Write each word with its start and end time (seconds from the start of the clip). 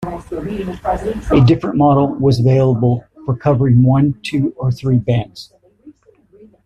A 1.31 1.43
different 1.45 1.77
model 1.77 2.15
was 2.15 2.39
available 2.39 3.05
for 3.23 3.37
covering 3.37 3.83
one, 3.83 4.19
two, 4.23 4.51
or 4.57 4.71
three 4.71 4.97
bands. 4.97 5.53